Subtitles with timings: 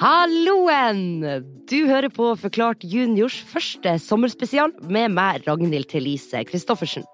[0.00, 1.20] Halloen!
[1.68, 7.04] Du hører på Forklart juniors første sommerspesial med meg, Ragnhild Thelise Christoffersen.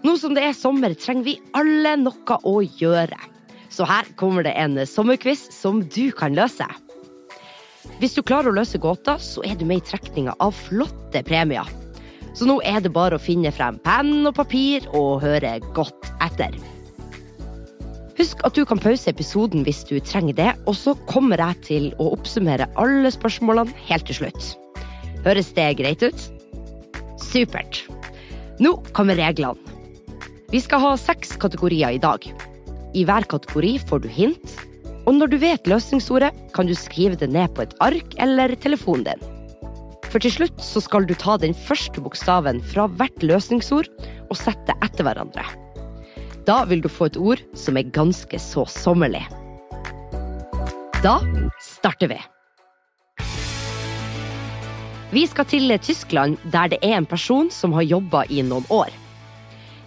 [0.00, 3.18] Nå som det er sommer, trenger vi alle noe å gjøre.
[3.68, 6.64] Så her kommer det en sommerquiz som du kan løse.
[8.00, 11.68] Hvis du klarer å løse gåta, så er du med i trekninga av flotte premier.
[12.32, 16.56] Så nå er det bare å finne frem penn og papir og høre godt etter.
[18.14, 21.88] Husk at du kan pause episoden hvis du trenger det, og så kommer jeg til
[21.98, 24.52] å oppsummere alle spørsmålene helt til slutt.
[25.24, 26.26] Høres det greit ut?
[27.18, 27.82] Supert.
[28.62, 29.58] Nå kommer reglene.
[30.52, 32.22] Vi skal ha seks kategorier i dag.
[32.94, 34.58] I hver kategori får du hint,
[35.04, 39.08] og når du vet løsningsordet, kan du skrive det ned på et ark eller telefonen
[39.08, 39.26] din.
[40.12, 43.90] For til slutt så skal du ta den første bokstaven fra hvert løsningsord
[44.28, 45.42] og sette etter hverandre.
[46.44, 49.22] Da vil du få et ord som er ganske så sommerlig.
[51.00, 51.16] Da
[51.60, 52.18] starter vi.
[55.14, 58.92] Vi skal til Tyskland, der det er en person som har jobba i noen år.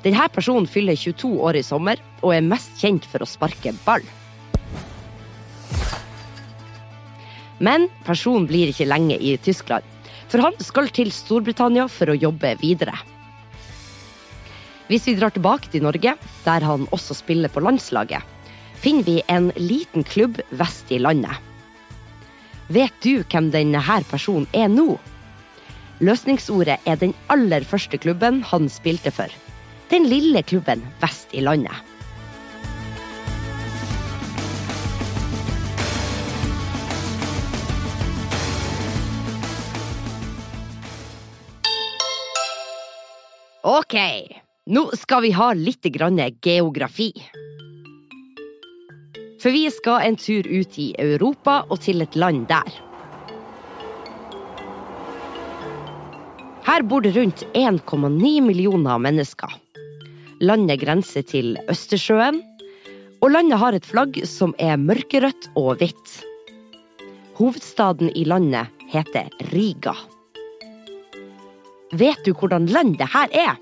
[0.01, 4.05] Denne personen fyller 22 år i sommer og er mest kjent for å sparke ball.
[7.59, 9.85] Men personen blir ikke lenge i Tyskland,
[10.29, 12.97] for han skal til Storbritannia for å jobbe videre.
[14.87, 16.13] Hvis vi drar tilbake til Norge,
[16.45, 18.23] der han også spiller på landslaget,
[18.79, 21.35] finner vi en liten klubb vest i landet.
[22.71, 24.97] Vet du hvem denne personen er nå?
[25.99, 29.27] Løsningsordet er den aller første klubben han spilte for
[29.89, 31.75] den lille klubben vest i landet.
[43.67, 43.95] Ok,
[44.67, 45.85] nå skal vi ha litt
[46.43, 47.11] geografi.
[49.39, 52.67] For vi skal en tur ut i Europa og til et land der.
[56.67, 59.53] Her bor det rundt 1,9 millioner mennesker.
[60.43, 62.41] Landet grenser til Østersjøen,
[63.23, 66.17] og landet har et flagg som er mørkerødt og hvitt.
[67.39, 69.95] Hovedstaden i landet heter Riga.
[71.95, 73.55] Vet du hvordan land det her er?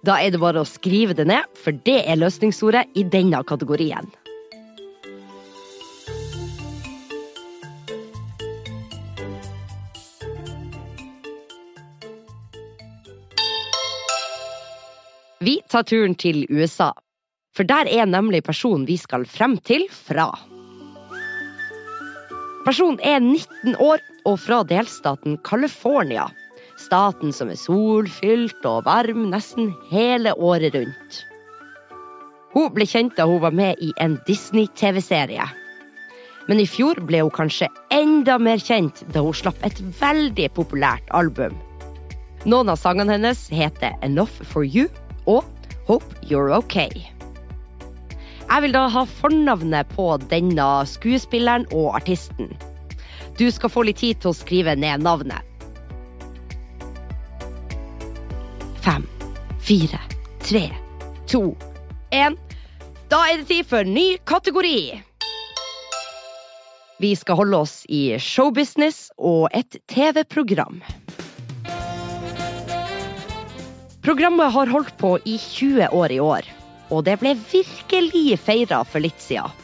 [0.00, 4.08] Da er det bare å skrive det ned, for det er løsningsordet i denne kategorien.
[15.40, 16.90] Vi tar turen til USA,
[17.56, 20.30] for der er nemlig personen vi skal frem til, fra.
[22.64, 26.28] Personen er 19 år og fra delstaten California.
[26.90, 31.18] Staten som er solfylt og varm nesten hele året rundt.
[32.50, 35.44] Hun ble kjent da hun var med i en Disney-TV-serie.
[36.48, 41.12] Men i fjor ble hun kanskje enda mer kjent da hun slapp et veldig populært
[41.14, 41.54] album.
[42.42, 44.88] Noen av sangene hennes heter Enough for You
[45.30, 45.46] og
[45.86, 46.90] Hope You're Okay.
[48.48, 52.50] Jeg vil da ha fornavnet på denne skuespilleren og artisten.
[53.38, 55.46] Du skal få litt tid til å skrive ned navnet.
[59.70, 60.00] Fire,
[60.42, 60.64] tre,
[61.30, 61.54] to,
[62.10, 62.34] én.
[63.06, 64.78] Da er det tid for ny kategori.
[66.98, 70.80] Vi skal holde oss i showbusiness og et TV-program.
[74.02, 76.50] Programmet har holdt på i 20 år i år,
[76.90, 79.54] og det ble virkelig feira for litt siden.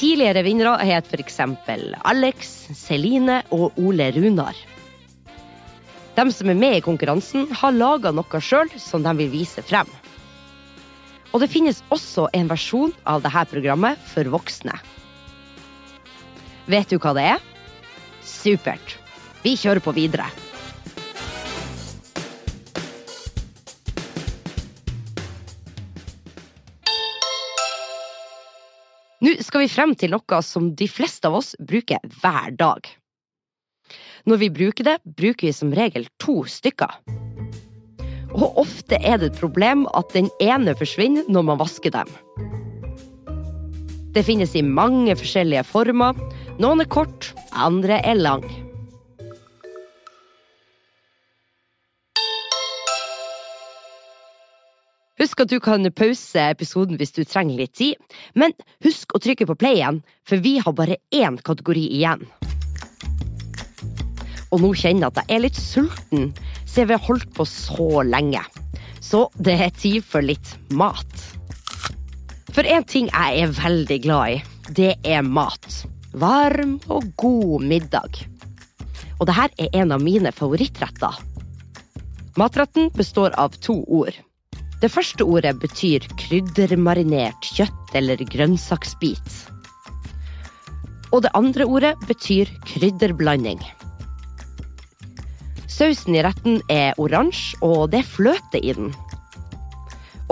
[0.00, 1.42] Tidligere vinnere het f.eks.
[2.08, 4.56] Alex, Celine og Ole Runar.
[6.18, 9.86] De som er med i konkurransen, har laga noe sjøl som de vil vise frem.
[11.30, 14.74] Og det finnes også en versjon av dette programmet for voksne.
[16.66, 17.46] Vet du hva det er?
[18.26, 18.98] Supert.
[19.44, 20.26] Vi kjører på videre.
[29.22, 32.96] Nå skal vi frem til noe som de fleste av oss bruker hver dag.
[34.26, 36.98] Når vi bruker det, bruker vi som regel to stykker.
[38.34, 42.10] Og ofte er det et problem at den ene forsvinner når man vasker dem.
[44.16, 46.16] Det finnes i mange forskjellige former.
[46.58, 48.46] Noen er kort, andre er lang.
[55.18, 57.98] Husk at du kan pause episoden hvis du trenger litt tid,
[58.38, 58.54] men
[58.86, 62.22] husk å trykke på play igjen, for vi har bare én kategori igjen.
[64.52, 66.30] Og nå kjenner jeg at jeg er litt sulten,
[66.64, 68.42] siden vi har holdt på så lenge.
[69.04, 71.26] Så det er tid for litt mat.
[72.54, 74.38] For én ting jeg er veldig glad i,
[74.74, 75.84] det er mat.
[76.18, 78.22] Varm og god middag.
[79.18, 81.20] Og det her er en av mine favorittretter.
[82.38, 84.16] Matretten består av to ord.
[84.78, 89.38] Det første ordet betyr kryddermarinert kjøtt eller grønnsaksbit.
[91.10, 93.58] Og det andre ordet betyr krydderblanding.
[95.68, 98.88] Sausen i retten er oransje, og det er fløte i den.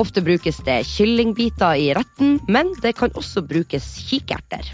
[0.00, 4.64] Ofte brukes det kyllingbiter i retten, men det kan også brukes kikerter.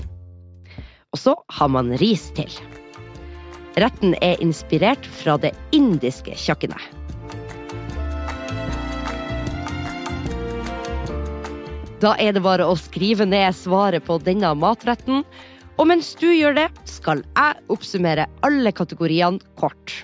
[1.11, 2.51] Og så har man ris til.
[3.75, 6.83] Retten er inspirert fra det indiske kjøkkenet.
[12.03, 15.27] Da er det bare å skrive ned svaret på denne matretten.
[15.79, 20.03] Og mens du gjør det, skal jeg oppsummere alle kategoriene kort.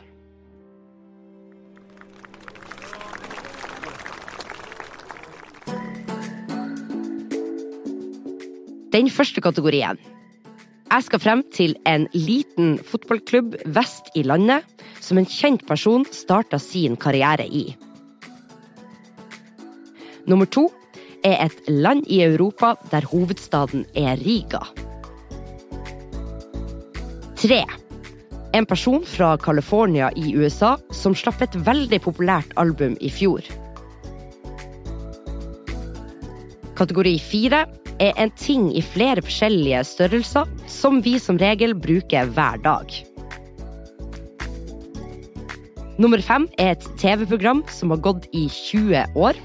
[8.98, 9.98] Den første kategorien.
[10.90, 14.64] Jeg skal frem til en liten fotballklubb vest i landet
[14.98, 17.62] som en kjent person starta sin karriere i.
[20.26, 20.66] Nummer to
[21.22, 24.64] er et land i Europa der hovedstaden er Riga.
[27.38, 27.62] Tre.
[28.50, 33.46] En person fra California i USA som slapp et veldig populært album i fjor.
[36.74, 37.68] Kategori fire
[38.02, 42.98] er en ting i flere forskjellige størrelser som vi som regel bruker hver dag.
[45.98, 49.38] Nummer fem er et TV-program som har gått i 20 år.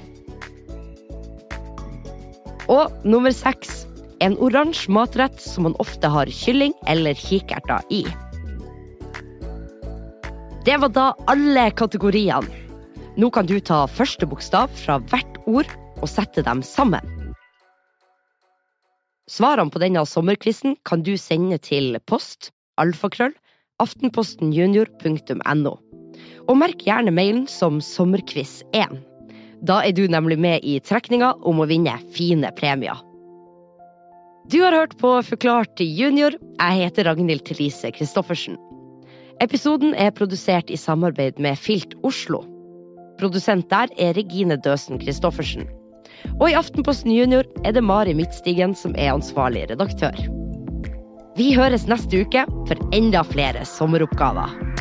[2.70, 3.82] Og nummer seks
[4.24, 8.04] en oransje matrett som man ofte har kylling eller kikerter i.
[10.64, 12.62] Det var da alle kategoriene.
[13.20, 15.68] Nå kan du ta første bokstav fra hvert ord
[16.00, 17.13] og sette dem sammen.
[19.30, 22.50] Svarene på denne sommerquizen kan du sende til post
[22.80, 23.32] alfakrøll
[23.80, 25.72] aftenpostenjunior.no.
[26.44, 29.00] Og merk gjerne mailen som sommerquiz1.
[29.64, 33.00] Da er du nemlig med i trekninga om å vinne fine premier.
[34.52, 36.36] Du har hørt på Forklart junior.
[36.58, 38.58] Jeg heter Ragnhild Thelise Christoffersen.
[39.40, 42.42] Episoden er produsert i samarbeid med Filt Oslo.
[43.18, 45.64] Produsent der er Regine Døsen Christoffersen.
[46.40, 50.16] Og i Aftenposten Junior er det Mari Midtstigen som er ansvarlig redaktør.
[51.34, 54.73] Vi høres neste uke for enda flere sommeroppgaver.